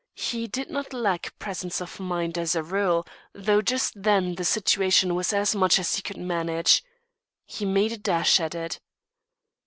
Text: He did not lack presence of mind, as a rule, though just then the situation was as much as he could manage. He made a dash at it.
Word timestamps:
He 0.17 0.47
did 0.47 0.71
not 0.71 0.93
lack 0.93 1.37
presence 1.37 1.79
of 1.79 1.99
mind, 1.99 2.35
as 2.35 2.55
a 2.55 2.63
rule, 2.63 3.05
though 3.33 3.61
just 3.61 3.93
then 4.01 4.33
the 4.33 4.43
situation 4.43 5.13
was 5.13 5.31
as 5.31 5.55
much 5.55 5.77
as 5.77 5.95
he 5.95 6.01
could 6.01 6.17
manage. 6.17 6.83
He 7.45 7.65
made 7.65 7.91
a 7.91 7.99
dash 7.99 8.39
at 8.39 8.55
it. 8.55 8.79